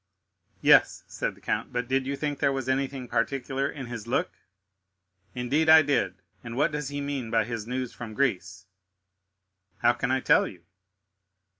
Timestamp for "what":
6.57-6.71